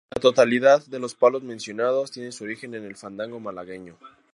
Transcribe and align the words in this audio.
La 0.15 0.19
totalidad 0.19 0.83
de 0.87 0.97
los 0.97 1.13
palos 1.13 1.43
mencionados 1.43 2.09
tiene 2.09 2.31
su 2.31 2.43
origen 2.45 2.73
en 2.73 2.85
el 2.85 2.95
fandango 2.95 3.39
malagueño. 3.39 3.99